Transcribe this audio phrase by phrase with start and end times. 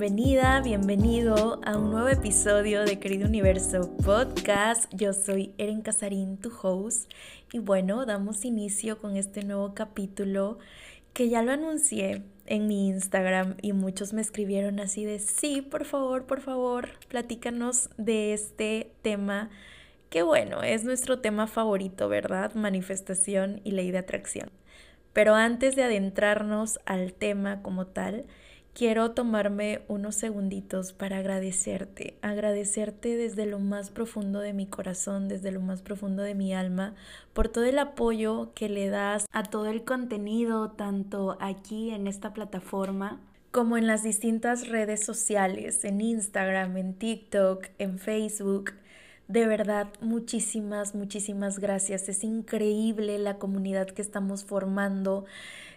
[0.00, 4.90] Bienvenida, bienvenido a un nuevo episodio de Querido Universo Podcast.
[4.94, 7.12] Yo soy Eren Casarín, tu host,
[7.52, 10.58] y bueno, damos inicio con este nuevo capítulo
[11.12, 15.84] que ya lo anuncié en mi Instagram y muchos me escribieron así de, sí, por
[15.84, 19.50] favor, por favor, platícanos de este tema
[20.08, 22.54] que bueno, es nuestro tema favorito, ¿verdad?
[22.54, 24.50] Manifestación y ley de atracción.
[25.12, 28.24] Pero antes de adentrarnos al tema como tal,
[28.74, 35.52] quiero tomarme unos segunditos para agradecerte, agradecerte desde lo más profundo de mi corazón, desde
[35.52, 36.94] lo más profundo de mi alma,
[37.32, 42.32] por todo el apoyo que le das a todo el contenido, tanto aquí en esta
[42.32, 48.72] plataforma como en las distintas redes sociales, en Instagram, en TikTok, en Facebook.
[49.26, 52.08] De verdad, muchísimas, muchísimas gracias.
[52.08, 55.24] Es increíble la comunidad que estamos formando.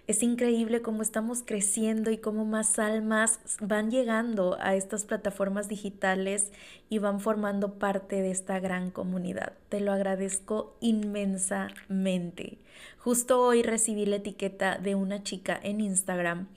[0.05, 6.51] Es increíble cómo estamos creciendo y cómo más almas van llegando a estas plataformas digitales
[6.89, 9.53] y van formando parte de esta gran comunidad.
[9.69, 12.57] Te lo agradezco inmensamente.
[12.97, 16.49] Justo hoy recibí la etiqueta de una chica en Instagram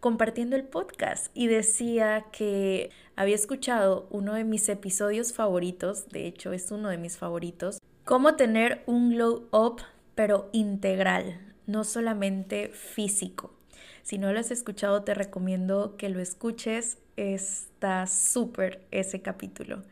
[0.00, 6.52] compartiendo el podcast y decía que había escuchado uno de mis episodios favoritos, de hecho
[6.52, 9.82] es uno de mis favoritos, cómo tener un glow up
[10.16, 13.54] pero integral no solamente físico.
[14.02, 16.98] Si no lo has escuchado, te recomiendo que lo escuches.
[17.16, 19.84] Está súper ese capítulo.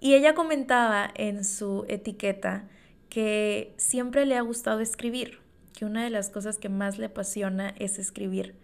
[0.00, 2.68] Y ella comentaba en su etiqueta
[3.10, 5.40] que siempre le ha gustado escribir,
[5.76, 8.54] que una de las cosas que más le apasiona es escribir.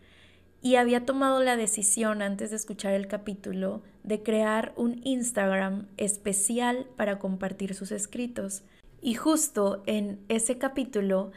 [0.63, 6.87] Y había tomado la decisión antes de escuchar el capítulo de crear un Instagram especial
[6.97, 8.63] para compartir sus escritos.
[9.03, 11.33] Y justo en ese capítulo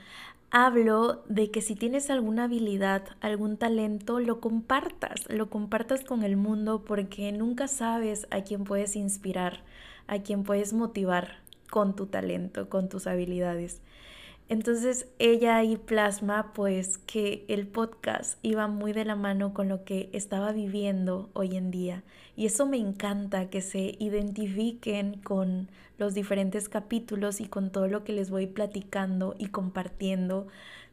[0.50, 6.38] hablo de que si tienes alguna habilidad, algún talento, lo compartas, lo compartas con el
[6.38, 9.62] mundo porque nunca sabes a quién puedes inspirar,
[10.08, 13.81] a quién puedes motivar con tu talento, con tus habilidades.
[14.50, 19.84] Entonces ella ahí plasma pues que el podcast iba muy de la mano con lo
[19.84, 22.03] que estaba viviendo hoy en día
[22.38, 28.06] y eso me encanta que se identifiquen con los diferentes capítulos y con todo lo
[28.06, 30.47] que les voy platicando y compartiendo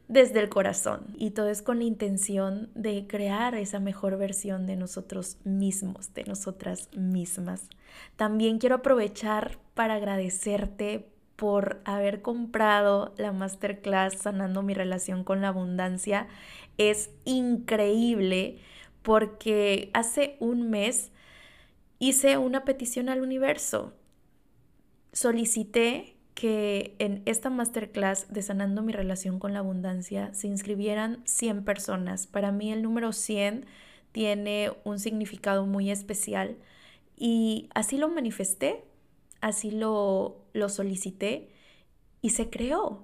[0.09, 4.75] desde el corazón y todo es con la intención de crear esa mejor versión de
[4.75, 7.69] nosotros mismos, de nosotras mismas.
[8.17, 15.49] También quiero aprovechar para agradecerte por haber comprado la masterclass Sanando mi relación con la
[15.49, 16.27] abundancia.
[16.77, 18.59] Es increíble
[19.01, 21.11] porque hace un mes
[21.99, 23.93] hice una petición al universo.
[25.13, 31.63] Solicité que en esta masterclass de Sanando mi relación con la abundancia se inscribieran 100
[31.63, 32.27] personas.
[32.27, 33.65] Para mí el número 100
[34.11, 36.57] tiene un significado muy especial
[37.17, 38.83] y así lo manifesté
[39.41, 41.49] así lo, lo solicité
[42.21, 43.03] y se creó.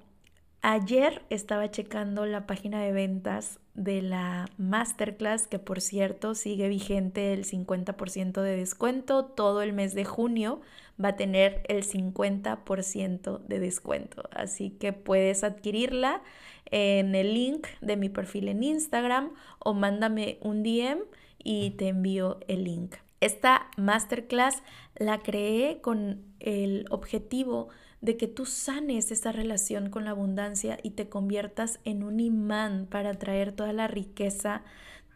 [0.63, 7.33] Ayer estaba checando la página de ventas de la masterclass, que por cierto sigue vigente
[7.33, 9.25] el 50% de descuento.
[9.25, 10.61] Todo el mes de junio
[11.03, 14.29] va a tener el 50% de descuento.
[14.31, 16.21] Así que puedes adquirirla
[16.65, 20.99] en el link de mi perfil en Instagram o mándame un DM
[21.43, 22.95] y te envío el link.
[23.21, 24.63] Esta masterclass
[24.95, 27.69] la creé con el objetivo
[28.01, 32.87] de que tú sanes esa relación con la abundancia y te conviertas en un imán
[32.89, 34.63] para traer toda la riqueza,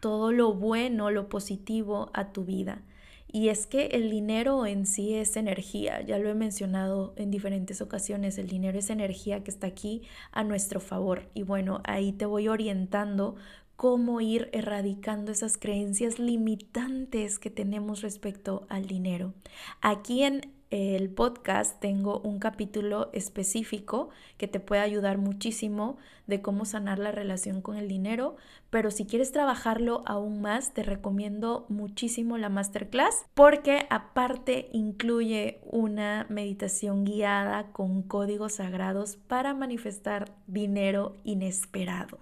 [0.00, 2.82] todo lo bueno, lo positivo a tu vida.
[3.26, 7.82] Y es que el dinero en sí es energía, ya lo he mencionado en diferentes
[7.82, 11.28] ocasiones, el dinero es energía que está aquí a nuestro favor.
[11.34, 13.34] Y bueno, ahí te voy orientando
[13.76, 19.34] cómo ir erradicando esas creencias limitantes que tenemos respecto al dinero.
[19.80, 25.96] Aquí en el podcast tengo un capítulo específico que te puede ayudar muchísimo
[26.26, 28.36] de cómo sanar la relación con el dinero,
[28.68, 36.26] pero si quieres trabajarlo aún más, te recomiendo muchísimo la masterclass porque aparte incluye una
[36.28, 42.18] meditación guiada con códigos sagrados para manifestar dinero inesperado.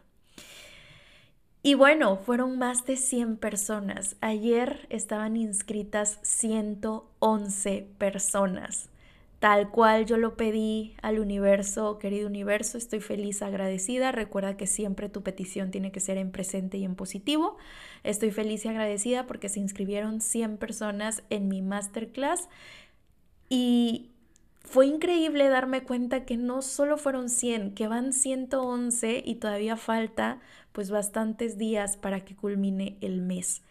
[1.66, 4.16] Y bueno, fueron más de 100 personas.
[4.20, 8.90] Ayer estaban inscritas 111 personas.
[9.38, 14.12] Tal cual yo lo pedí al universo, querido universo, estoy feliz, agradecida.
[14.12, 17.56] Recuerda que siempre tu petición tiene que ser en presente y en positivo.
[18.02, 22.50] Estoy feliz y agradecida porque se inscribieron 100 personas en mi masterclass
[23.48, 24.10] y
[24.64, 30.40] fue increíble darme cuenta que no solo fueron 100, que van 111 y todavía falta
[30.74, 33.62] pues bastantes días para que culmine el mes.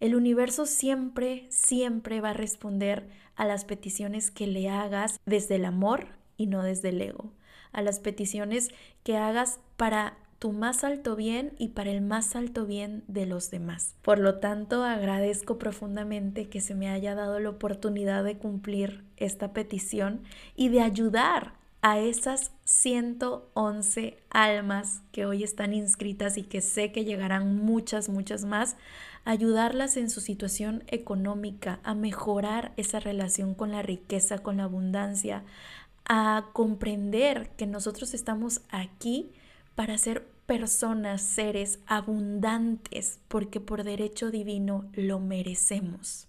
[0.00, 3.06] El universo siempre, siempre va a responder
[3.36, 6.08] a las peticiones que le hagas desde el amor
[6.38, 7.30] y no desde el ego.
[7.72, 8.70] A las peticiones
[9.04, 13.50] que hagas para tu más alto bien y para el más alto bien de los
[13.50, 13.94] demás.
[14.00, 19.52] Por lo tanto, agradezco profundamente que se me haya dado la oportunidad de cumplir esta
[19.52, 20.22] petición
[20.54, 21.52] y de ayudar
[21.86, 28.44] a esas 111 almas que hoy están inscritas y que sé que llegarán muchas, muchas
[28.44, 28.74] más,
[29.24, 35.44] ayudarlas en su situación económica, a mejorar esa relación con la riqueza, con la abundancia,
[36.08, 39.30] a comprender que nosotros estamos aquí
[39.76, 46.26] para ser personas, seres abundantes, porque por derecho divino lo merecemos.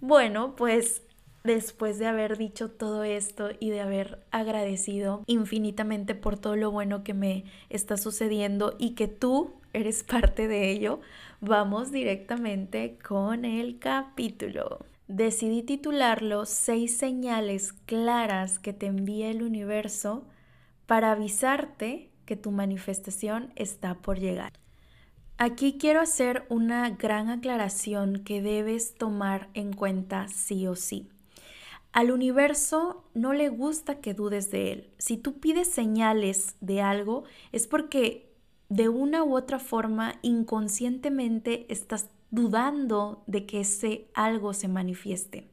[0.00, 1.02] Bueno, pues
[1.44, 7.02] después de haber dicho todo esto y de haber agradecido infinitamente por todo lo bueno
[7.02, 11.00] que me está sucediendo y que tú eres parte de ello,
[11.40, 14.84] vamos directamente con el capítulo.
[15.08, 20.24] Decidí titularlo Seis señales claras que te envía el universo
[20.86, 24.52] para avisarte que tu manifestación está por llegar.
[25.36, 31.08] Aquí quiero hacer una gran aclaración que debes tomar en cuenta sí o sí.
[31.92, 34.90] Al universo no le gusta que dudes de él.
[34.98, 38.30] Si tú pides señales de algo es porque
[38.68, 45.50] de una u otra forma inconscientemente estás dudando de que ese algo se manifieste.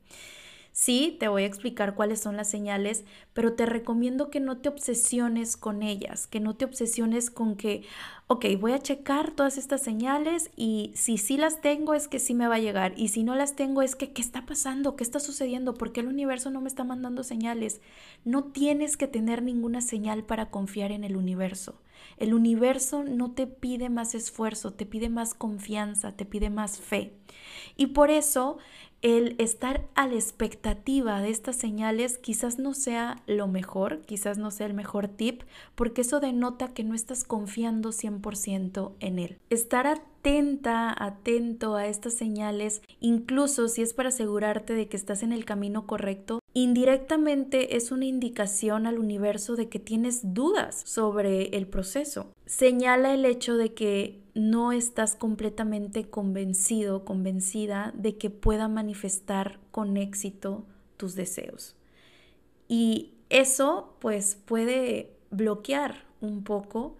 [0.79, 3.03] Sí, te voy a explicar cuáles son las señales,
[3.33, 7.83] pero te recomiendo que no te obsesiones con ellas, que no te obsesiones con que,
[8.27, 12.35] ok, voy a checar todas estas señales y si sí las tengo es que sí
[12.35, 14.95] me va a llegar y si no las tengo es que, ¿qué está pasando?
[14.95, 15.73] ¿Qué está sucediendo?
[15.73, 17.81] ¿Por qué el universo no me está mandando señales?
[18.23, 21.81] No tienes que tener ninguna señal para confiar en el universo.
[22.17, 27.13] El universo no te pide más esfuerzo, te pide más confianza, te pide más fe.
[27.75, 28.57] Y por eso
[29.01, 34.51] el estar a la expectativa de estas señales quizás no sea lo mejor, quizás no
[34.51, 35.43] sea el mejor tip,
[35.75, 39.39] porque eso denota que no estás confiando 100% en él.
[39.49, 45.31] Estar atenta, atento a estas señales, incluso si es para asegurarte de que estás en
[45.31, 51.67] el camino correcto, indirectamente es una indicación al universo de que tienes dudas sobre el
[51.67, 52.31] proceso.
[52.45, 59.97] Señala el hecho de que no estás completamente convencido, convencida de que pueda manifestar con
[59.97, 60.65] éxito
[60.97, 61.75] tus deseos.
[62.67, 66.97] Y eso pues puede bloquear un poco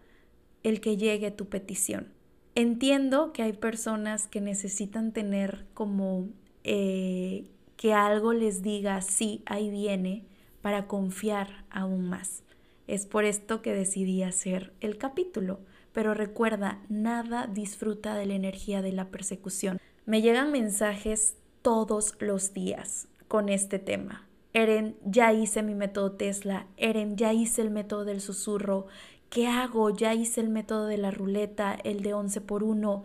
[0.63, 2.16] el que llegue tu petición.
[2.57, 6.27] Entiendo que hay personas que necesitan tener como
[6.63, 7.45] eh,
[7.75, 10.25] que algo les diga, sí, ahí viene,
[10.63, 12.41] para confiar aún más.
[12.87, 15.59] Es por esto que decidí hacer el capítulo.
[15.93, 19.79] Pero recuerda, nada disfruta de la energía de la persecución.
[20.07, 24.27] Me llegan mensajes todos los días con este tema.
[24.53, 26.65] Eren, ya hice mi método Tesla.
[26.77, 28.87] Eren, ya hice el método del susurro.
[29.29, 29.89] ¿Qué hago?
[29.89, 33.03] Ya hice el método de la ruleta, el de 11 por 1.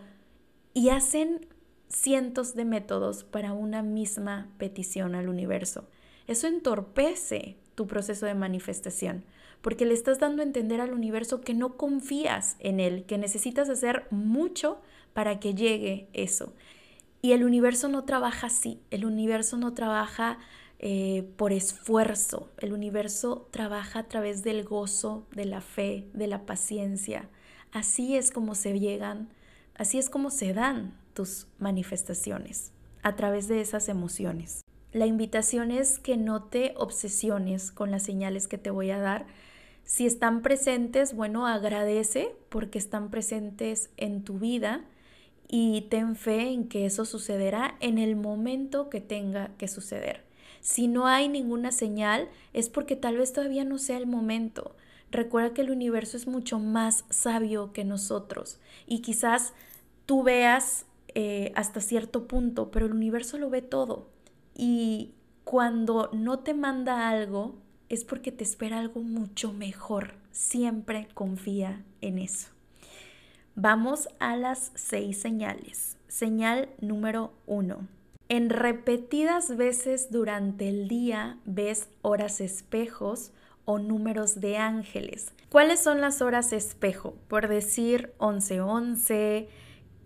[0.73, 1.47] Y hacen
[1.89, 5.87] cientos de métodos para una misma petición al universo.
[6.27, 9.25] Eso entorpece tu proceso de manifestación,
[9.61, 13.69] porque le estás dando a entender al universo que no confías en él, que necesitas
[13.69, 14.79] hacer mucho
[15.13, 16.53] para que llegue eso.
[17.21, 20.39] Y el universo no trabaja así, el universo no trabaja
[20.85, 26.45] eh, por esfuerzo, el universo trabaja a través del gozo, de la fe, de la
[26.45, 27.29] paciencia.
[27.71, 29.29] Así es como se llegan,
[29.75, 34.59] así es como se dan tus manifestaciones, a través de esas emociones.
[34.91, 39.25] La invitación es que no te obsesiones con las señales que te voy a dar.
[39.85, 44.83] Si están presentes, bueno, agradece porque están presentes en tu vida
[45.47, 50.32] y ten fe en que eso sucederá en el momento que tenga que suceder.
[50.63, 54.75] Si no hay ninguna señal, es porque tal vez todavía no sea el momento.
[55.11, 59.53] Recuerda que el universo es mucho más sabio que nosotros y quizás
[60.05, 64.07] tú veas eh, hasta cierto punto, pero el universo lo ve todo.
[64.55, 65.11] Y
[65.43, 67.55] cuando no te manda algo,
[67.89, 70.13] es porque te espera algo mucho mejor.
[70.31, 72.47] Siempre confía en eso.
[73.55, 75.97] Vamos a las seis señales.
[76.07, 77.87] Señal número uno.
[78.33, 83.31] En repetidas veces durante el día ves horas espejos
[83.63, 85.31] o números de ángeles.
[85.49, 87.13] ¿Cuáles son las horas espejo?
[87.27, 89.49] Por decir 1111,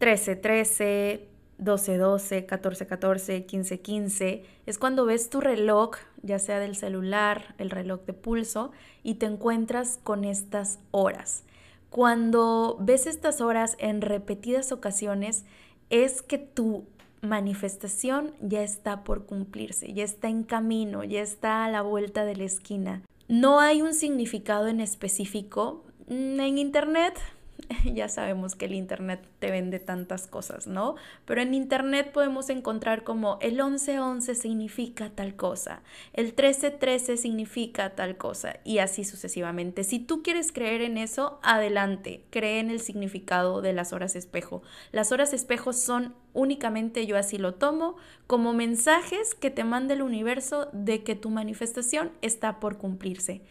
[0.01, 1.25] 1313,
[1.57, 5.91] 12-12, 14-14, 15-15, es cuando ves tu reloj,
[6.21, 11.45] ya sea del celular, el reloj de pulso, y te encuentras con estas horas.
[11.89, 15.45] Cuando ves estas horas en repetidas ocasiones,
[15.89, 16.83] es que tu
[17.27, 22.35] manifestación ya está por cumplirse, ya está en camino, ya está a la vuelta de
[22.35, 23.03] la esquina.
[23.27, 25.83] No hay un significado en específico.
[26.07, 27.19] Mm, en Internet
[27.85, 30.95] ya sabemos que el Internet te vende tantas cosas, ¿no?
[31.25, 35.81] Pero en Internet podemos encontrar como el 1111 significa tal cosa,
[36.13, 39.83] el 1313 significa tal cosa y así sucesivamente.
[39.83, 44.61] Si tú quieres creer en eso, adelante, cree en el significado de las horas espejo.
[44.91, 47.95] Las horas espejo son únicamente, yo así lo tomo,
[48.27, 53.41] como mensajes que te manda el universo de que tu manifestación está por cumplirse.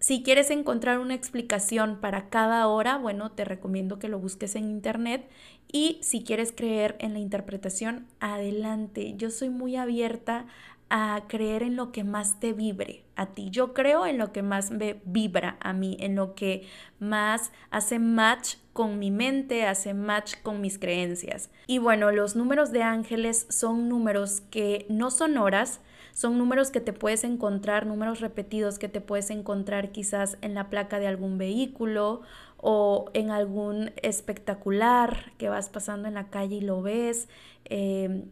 [0.00, 4.70] Si quieres encontrar una explicación para cada hora, bueno, te recomiendo que lo busques en
[4.70, 5.28] internet
[5.70, 9.12] y si quieres creer en la interpretación, adelante.
[9.18, 10.46] Yo soy muy abierta
[10.88, 13.50] a creer en lo que más te vibre a ti.
[13.50, 16.66] Yo creo en lo que más me vibra a mí, en lo que
[16.98, 21.50] más hace match con mi mente, hace match con mis creencias.
[21.66, 25.80] Y bueno, los números de ángeles son números que no son horas,
[26.20, 30.68] son números que te puedes encontrar, números repetidos que te puedes encontrar quizás en la
[30.68, 32.20] placa de algún vehículo
[32.58, 37.30] o en algún espectacular que vas pasando en la calle y lo ves,
[37.64, 38.24] em,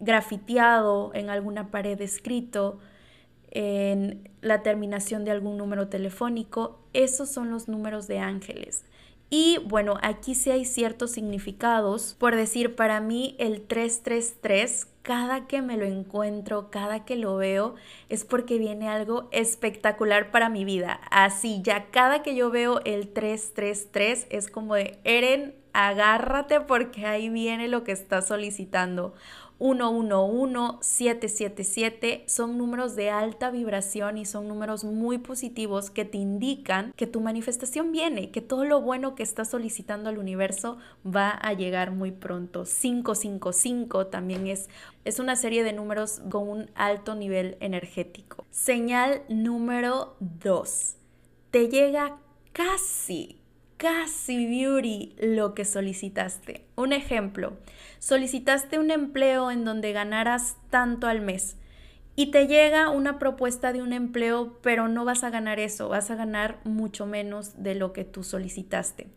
[0.00, 2.80] grafiteado en alguna pared escrito,
[3.52, 6.80] en la terminación de algún número telefónico.
[6.94, 8.84] Esos son los números de ángeles.
[9.28, 12.14] Y bueno, aquí sí hay ciertos significados.
[12.18, 17.74] Por decir, para mí el 333, cada que me lo encuentro, cada que lo veo,
[18.08, 21.00] es porque viene algo espectacular para mi vida.
[21.10, 27.28] Así, ya cada que yo veo el 333 es como de, Eren, agárrate porque ahí
[27.28, 29.12] viene lo que estás solicitando.
[29.58, 36.92] 111, 777 son números de alta vibración y son números muy positivos que te indican
[36.96, 41.52] que tu manifestación viene, que todo lo bueno que estás solicitando al universo va a
[41.54, 42.64] llegar muy pronto.
[42.64, 44.68] 555 también es,
[45.04, 48.44] es una serie de números con un alto nivel energético.
[48.50, 50.96] Señal número 2.
[51.50, 52.18] Te llega
[52.52, 53.40] casi,
[53.76, 56.64] casi beauty lo que solicitaste.
[56.76, 57.56] Un ejemplo,
[57.98, 61.56] solicitaste un empleo en donde ganaras tanto al mes
[62.14, 66.10] y te llega una propuesta de un empleo, pero no vas a ganar eso, vas
[66.10, 69.08] a ganar mucho menos de lo que tú solicitaste.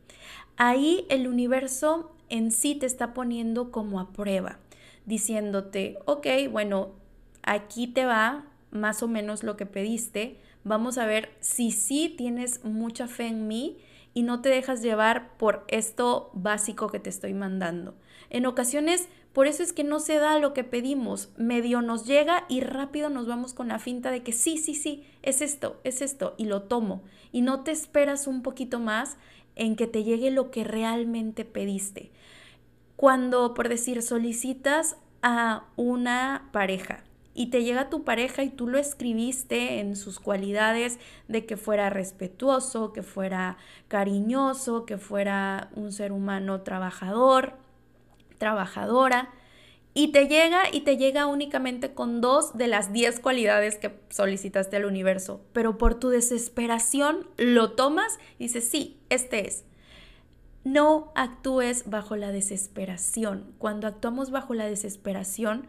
[0.57, 4.59] Ahí el universo en sí te está poniendo como a prueba,
[5.05, 6.91] diciéndote, ok, bueno,
[7.41, 12.65] aquí te va más o menos lo que pediste, vamos a ver si sí tienes
[12.65, 13.77] mucha fe en mí
[14.19, 17.95] y no te dejas llevar por esto básico que te estoy mandando.
[18.29, 22.43] En ocasiones, por eso es que no se da lo que pedimos, medio nos llega
[22.49, 26.01] y rápido nos vamos con la finta de que sí, sí, sí, es esto, es
[26.01, 27.01] esto, y lo tomo.
[27.31, 29.15] Y no te esperas un poquito más
[29.55, 32.11] en que te llegue lo que realmente pediste.
[32.97, 37.05] Cuando, por decir, solicitas a una pareja,
[37.39, 41.89] y te llega tu pareja y tú lo escribiste en sus cualidades de que fuera
[41.89, 43.55] respetuoso, que fuera
[43.88, 47.53] cariñoso, que fuera un ser humano trabajador,
[48.39, 49.29] trabajadora,
[49.93, 54.75] y te llega y te llega únicamente con dos de las diez cualidades que solicitaste
[54.75, 59.63] al universo, pero por tu desesperación lo tomas y dices, sí, este es.
[60.65, 63.53] No actúes bajo la desesperación.
[63.60, 65.67] Cuando actuamos bajo la desesperación,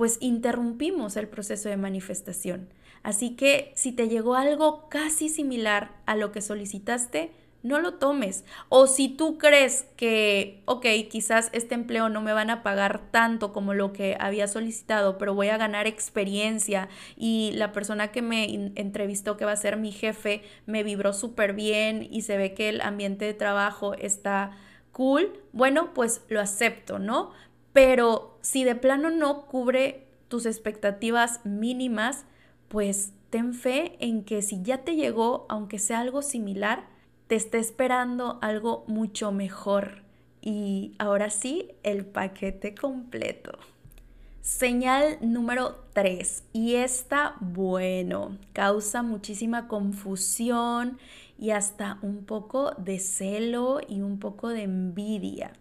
[0.00, 2.70] pues interrumpimos el proceso de manifestación.
[3.02, 8.46] Así que si te llegó algo casi similar a lo que solicitaste, no lo tomes.
[8.70, 13.52] O si tú crees que, ok, quizás este empleo no me van a pagar tanto
[13.52, 18.72] como lo que había solicitado, pero voy a ganar experiencia y la persona que me
[18.76, 22.70] entrevistó, que va a ser mi jefe, me vibró súper bien y se ve que
[22.70, 24.52] el ambiente de trabajo está
[24.92, 27.32] cool, bueno, pues lo acepto, ¿no?
[27.72, 32.24] Pero si de plano no cubre tus expectativas mínimas,
[32.68, 36.88] pues ten fe en que si ya te llegó, aunque sea algo similar,
[37.26, 40.02] te está esperando algo mucho mejor.
[40.42, 43.52] Y ahora sí, el paquete completo.
[44.40, 46.44] Señal número 3.
[46.52, 50.98] Y esta, bueno, causa muchísima confusión
[51.38, 55.52] y hasta un poco de celo y un poco de envidia.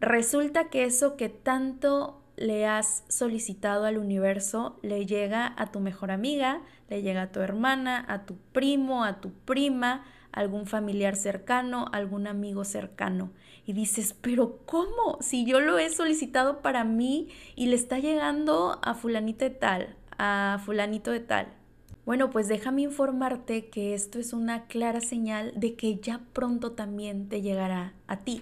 [0.00, 6.10] Resulta que eso que tanto le has solicitado al universo le llega a tu mejor
[6.10, 11.86] amiga, le llega a tu hermana, a tu primo, a tu prima, algún familiar cercano,
[11.92, 13.30] algún amigo cercano.
[13.66, 15.18] Y dices, pero ¿cómo?
[15.20, 19.96] Si yo lo he solicitado para mí y le está llegando a fulanito de tal,
[20.16, 21.48] a fulanito de tal.
[22.06, 27.28] Bueno, pues déjame informarte que esto es una clara señal de que ya pronto también
[27.28, 28.40] te llegará a ti.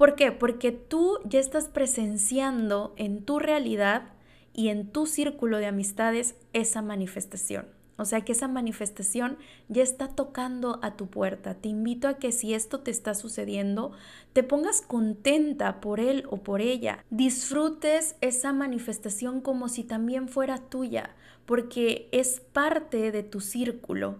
[0.00, 0.32] ¿Por qué?
[0.32, 4.14] Porque tú ya estás presenciando en tu realidad
[4.54, 7.66] y en tu círculo de amistades esa manifestación.
[7.98, 9.36] O sea que esa manifestación
[9.68, 11.52] ya está tocando a tu puerta.
[11.56, 13.92] Te invito a que si esto te está sucediendo,
[14.32, 17.04] te pongas contenta por él o por ella.
[17.10, 21.14] Disfrutes esa manifestación como si también fuera tuya,
[21.44, 24.16] porque es parte de tu círculo.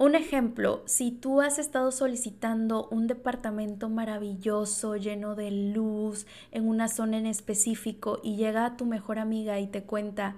[0.00, 6.88] Un ejemplo, si tú has estado solicitando un departamento maravilloso, lleno de luz, en una
[6.88, 10.36] zona en específico y llega tu mejor amiga y te cuenta,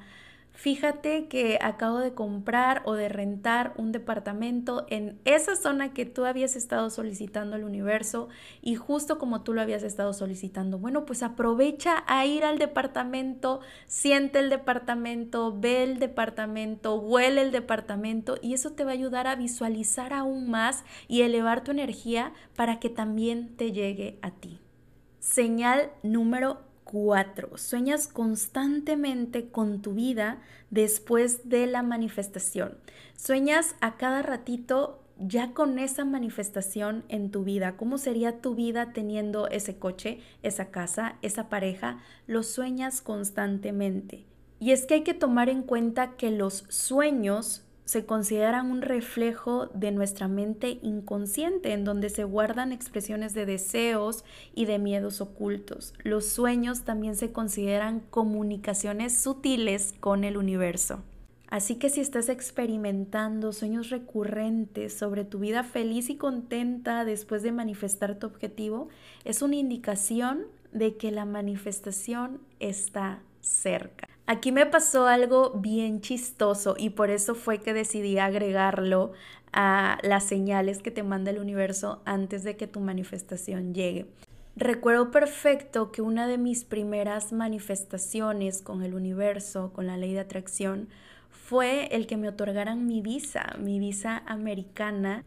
[0.53, 6.27] Fíjate que acabo de comprar o de rentar un departamento en esa zona que tú
[6.27, 8.29] habías estado solicitando al universo
[8.61, 10.79] y justo como tú lo habías estado solicitando.
[10.79, 17.51] Bueno, pues aprovecha a ir al departamento, siente el departamento, ve el departamento, huele el
[17.51, 22.35] departamento y eso te va a ayudar a visualizar aún más y elevar tu energía
[22.57, 24.61] para que también te llegue a ti.
[25.19, 26.61] Señal número
[26.93, 27.57] 4.
[27.57, 32.77] Sueñas constantemente con tu vida después de la manifestación.
[33.17, 37.79] Sueñas a cada ratito ya con esa manifestación en tu vida.
[37.79, 41.99] ¿Cómo sería tu vida teniendo ese coche, esa casa, esa pareja?
[42.27, 44.27] Lo sueñas constantemente.
[44.61, 49.67] Y es que hay que tomar en cuenta que los sueños se consideran un reflejo
[49.67, 54.25] de nuestra mente inconsciente, en donde se guardan expresiones de deseos
[54.55, 55.95] y de miedos ocultos.
[56.03, 61.03] Los sueños también se consideran comunicaciones sutiles con el universo.
[61.49, 67.53] Así que si estás experimentando sueños recurrentes sobre tu vida feliz y contenta después de
[67.53, 68.89] manifestar tu objetivo,
[69.25, 74.09] es una indicación de que la manifestación está cerca.
[74.27, 79.13] Aquí me pasó algo bien chistoso y por eso fue que decidí agregarlo
[79.53, 84.07] a las señales que te manda el universo antes de que tu manifestación llegue.
[84.55, 90.21] Recuerdo perfecto que una de mis primeras manifestaciones con el universo, con la ley de
[90.21, 90.89] atracción,
[91.31, 95.25] fue el que me otorgaran mi visa, mi visa americana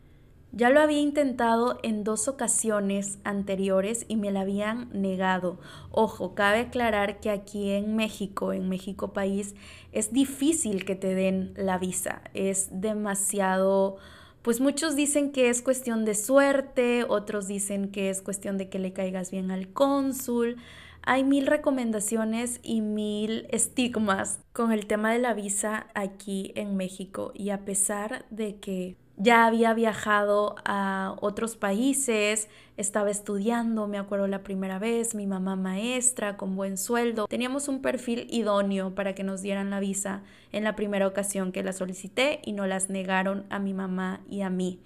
[0.51, 5.59] ya lo había intentado en dos ocasiones anteriores y me la habían negado.
[5.91, 9.53] Ojo, cabe aclarar que aquí en México, en México país,
[9.91, 12.21] es difícil que te den la visa.
[12.33, 13.97] Es demasiado...
[14.41, 18.77] Pues muchos dicen que es cuestión de suerte, otros dicen que es cuestión de que
[18.77, 20.57] le caigas bien al cónsul.
[21.01, 27.31] Hay mil recomendaciones y mil estigmas con el tema de la visa aquí en México
[27.33, 34.27] y a pesar de que ya había viajado a otros países, estaba estudiando, me acuerdo
[34.27, 37.27] la primera vez, mi mamá maestra, con buen sueldo.
[37.27, 41.63] Teníamos un perfil idóneo para que nos dieran la visa en la primera ocasión que
[41.63, 44.79] la solicité y no las negaron a mi mamá y a mí.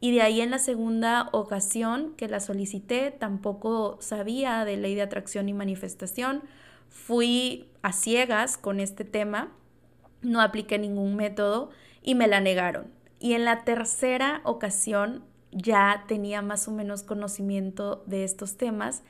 [0.00, 5.02] Y de ahí en la segunda ocasión que la solicité, tampoco sabía de ley de
[5.02, 6.42] atracción y manifestación.
[6.88, 9.52] Fui a ciegas con este tema,
[10.22, 11.70] no apliqué ningún método
[12.02, 18.02] y me la negaron y en la tercera ocasión ya tenía más o menos conocimiento
[18.06, 19.02] de estos temas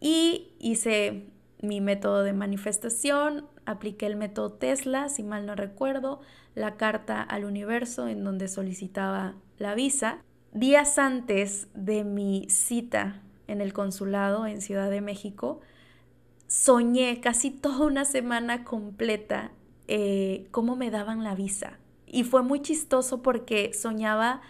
[0.00, 1.30] y hice
[1.62, 6.20] mi método de manifestación, apliqué el método Tesla, si mal no recuerdo,
[6.54, 10.18] la carta al universo en donde solicitaba la visa.
[10.52, 15.60] Días antes de mi cita en el consulado en Ciudad de México,
[16.46, 19.52] soñé casi toda una semana completa
[19.88, 21.78] eh, cómo me daban la visa.
[22.14, 24.40] Y fue muy chistoso porque soñaba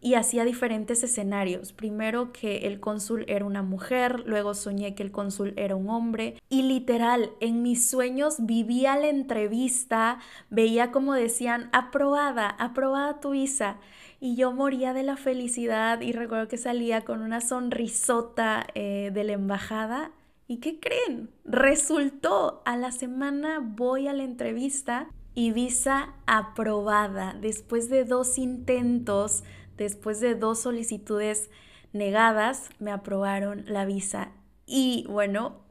[0.00, 1.72] y hacía diferentes escenarios.
[1.72, 6.36] Primero que el cónsul era una mujer, luego soñé que el cónsul era un hombre
[6.48, 10.20] y literal en mis sueños vivía la entrevista,
[10.50, 13.78] veía como decían, aprobada, aprobada tu visa.
[14.20, 19.24] Y yo moría de la felicidad y recuerdo que salía con una sonrisota eh, de
[19.24, 20.12] la embajada.
[20.46, 21.28] ¿Y qué creen?
[21.44, 25.08] Resultó, a la semana voy a la entrevista
[25.40, 29.42] y visa aprobada después de dos intentos,
[29.78, 31.48] después de dos solicitudes
[31.94, 34.32] negadas, me aprobaron la visa.
[34.66, 35.62] Y bueno,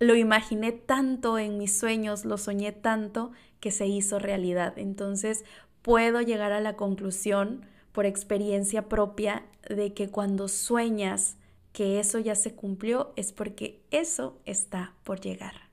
[0.00, 4.76] lo imaginé tanto en mis sueños, lo soñé tanto que se hizo realidad.
[4.80, 5.44] Entonces
[5.80, 11.36] puedo llegar a la conclusión por experiencia propia de que cuando sueñas
[11.72, 15.63] que eso ya se cumplió es porque eso está por llegar.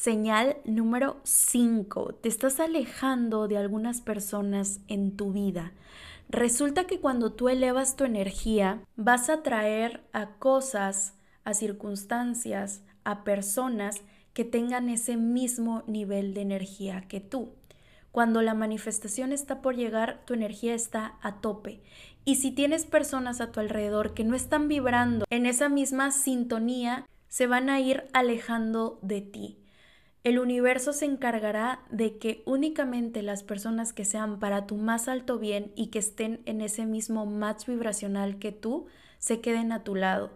[0.00, 2.14] Señal número 5.
[2.22, 5.72] Te estás alejando de algunas personas en tu vida.
[6.28, 13.24] Resulta que cuando tú elevas tu energía, vas a traer a cosas, a circunstancias, a
[13.24, 13.96] personas
[14.34, 17.54] que tengan ese mismo nivel de energía que tú.
[18.12, 21.82] Cuando la manifestación está por llegar, tu energía está a tope.
[22.24, 27.04] Y si tienes personas a tu alrededor que no están vibrando en esa misma sintonía,
[27.26, 29.57] se van a ir alejando de ti.
[30.28, 35.38] El universo se encargará de que únicamente las personas que sean para tu más alto
[35.38, 38.88] bien y que estén en ese mismo match vibracional que tú,
[39.18, 40.32] se queden a tu lado.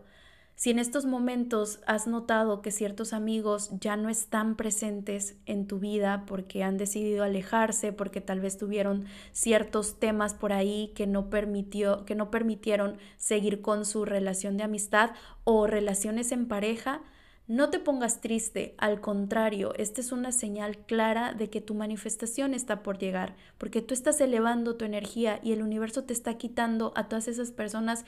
[0.54, 5.78] Si en estos momentos has notado que ciertos amigos ya no están presentes en tu
[5.78, 11.28] vida porque han decidido alejarse, porque tal vez tuvieron ciertos temas por ahí que no
[11.28, 15.10] permitió que no permitieron seguir con su relación de amistad
[15.44, 17.02] o relaciones en pareja,
[17.48, 22.54] no te pongas triste, al contrario, esta es una señal clara de que tu manifestación
[22.54, 26.92] está por llegar, porque tú estás elevando tu energía y el universo te está quitando
[26.94, 28.04] a todas esas personas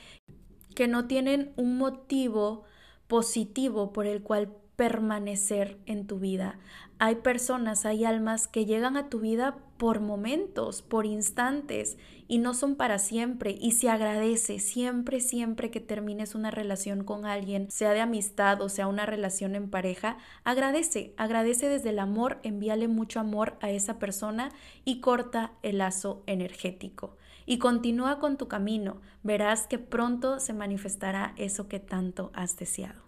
[0.73, 2.63] que no tienen un motivo
[3.07, 6.59] positivo por el cual permanecer en tu vida.
[6.97, 11.97] Hay personas, hay almas que llegan a tu vida por momentos, por instantes
[12.29, 17.25] y no son para siempre y se agradece siempre, siempre que termines una relación con
[17.25, 22.39] alguien, sea de amistad o sea una relación en pareja, agradece, agradece desde el amor,
[22.43, 24.49] envíale mucho amor a esa persona
[24.85, 27.17] y corta el lazo energético.
[27.45, 33.04] Y continúa con tu camino, verás que pronto se manifestará eso que tanto has deseado.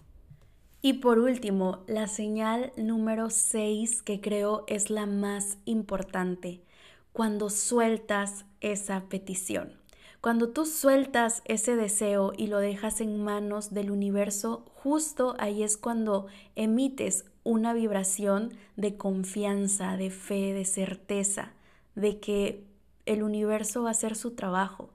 [0.87, 6.61] Y por último, la señal número 6 que creo es la más importante,
[7.11, 9.73] cuando sueltas esa petición.
[10.21, 15.75] Cuando tú sueltas ese deseo y lo dejas en manos del universo, justo ahí es
[15.75, 21.51] cuando emites una vibración de confianza, de fe, de certeza,
[21.95, 22.63] de que
[23.05, 24.89] el universo va a hacer su trabajo.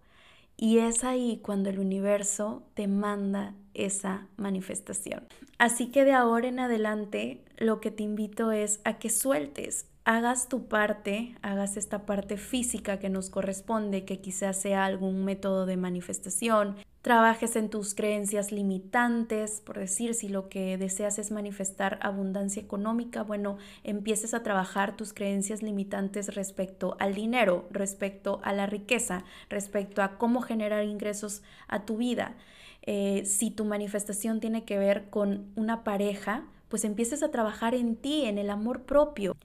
[0.57, 5.27] Y es ahí cuando el universo te manda esa manifestación.
[5.59, 10.49] Así que de ahora en adelante lo que te invito es a que sueltes, hagas
[10.49, 15.77] tu parte, hagas esta parte física que nos corresponde, que quizás sea algún método de
[15.77, 22.63] manifestación, trabajes en tus creencias limitantes, por decir, si lo que deseas es manifestar abundancia
[22.63, 29.25] económica, bueno, empieces a trabajar tus creencias limitantes respecto al dinero, respecto a la riqueza,
[29.49, 32.37] respecto a cómo generar ingresos a tu vida.
[32.83, 37.97] Eh, si tu manifestación tiene que ver con una pareja, pues empieces a trabajar en
[37.97, 39.37] ti, en el amor propio,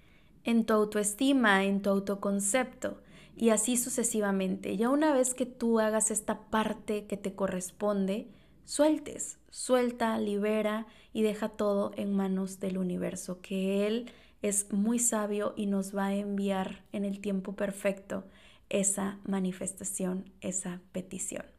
[0.44, 3.02] en tu autoestima, en tu autoconcepto
[3.36, 4.78] y así sucesivamente.
[4.78, 8.28] Ya una vez que tú hagas esta parte que te corresponde,
[8.66, 15.54] sueltes, suelta, libera y deja todo en manos del universo, que Él es muy sabio
[15.56, 18.24] y nos va a enviar en el tiempo perfecto
[18.70, 21.57] esa manifestación, esa petición.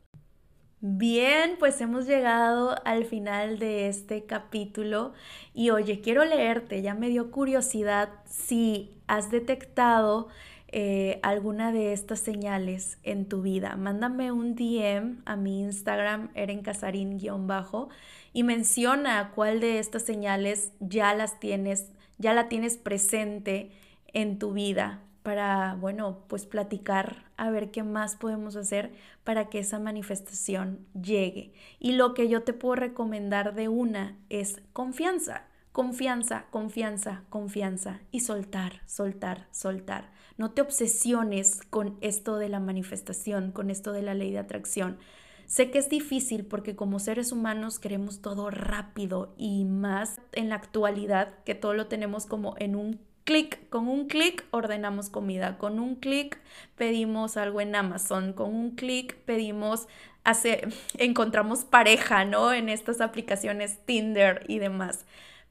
[0.81, 5.13] Bien, pues hemos llegado al final de este capítulo
[5.53, 10.29] y oye, quiero leerte, ya me dio curiosidad si has detectado
[10.69, 13.75] eh, alguna de estas señales en tu vida.
[13.75, 17.89] Mándame un DM a mi Instagram, erencasarín-bajo,
[18.33, 23.73] y menciona cuál de estas señales ya las tienes, ya la tienes presente
[24.13, 29.59] en tu vida para, bueno, pues platicar a ver qué más podemos hacer para que
[29.59, 31.53] esa manifestación llegue.
[31.79, 38.21] Y lo que yo te puedo recomendar de una es confianza, confianza, confianza, confianza y
[38.21, 40.13] soltar, soltar, soltar.
[40.39, 44.97] No te obsesiones con esto de la manifestación, con esto de la ley de atracción.
[45.45, 50.55] Sé que es difícil porque como seres humanos queremos todo rápido y más en la
[50.55, 55.79] actualidad que todo lo tenemos como en un clic, con un clic ordenamos comida, con
[55.79, 56.41] un clic
[56.77, 59.87] pedimos algo en Amazon, con un clic pedimos
[60.99, 62.55] encontramos pareja, ¿no?
[62.55, 65.05] En estas aplicaciones Tinder y demás.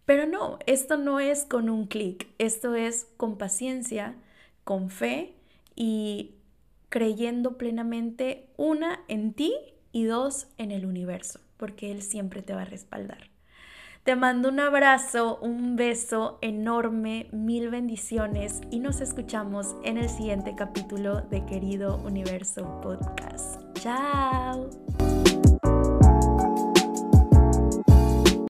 [0.05, 4.15] Pero no, esto no es con un clic, esto es con paciencia,
[4.63, 5.35] con fe
[5.75, 6.33] y
[6.89, 9.53] creyendo plenamente, una, en ti
[9.91, 13.29] y dos, en el universo, porque Él siempre te va a respaldar.
[14.07, 20.55] Te mando un abrazo, un beso enorme, mil bendiciones y nos escuchamos en el siguiente
[20.55, 23.59] capítulo de Querido Universo Podcast.
[23.73, 24.69] Chao.